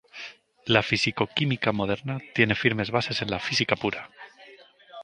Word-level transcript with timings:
La 0.65 0.81
fisicoquímica 0.81 1.71
moderna 1.71 2.17
tiene 2.33 2.55
firmes 2.55 2.89
bases 2.89 3.21
en 3.21 3.29
la 3.29 3.39
física 3.39 3.75
pura. 3.75 4.09